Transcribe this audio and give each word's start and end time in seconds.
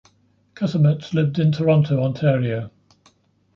Kasemets 0.55 1.13
lived 1.13 1.37
in 1.37 1.51
Toronto, 1.51 2.01
Ontario. 2.01 2.71